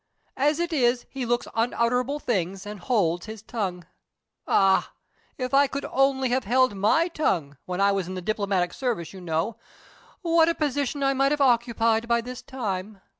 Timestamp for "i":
5.53-5.67, 7.79-7.91, 11.03-11.13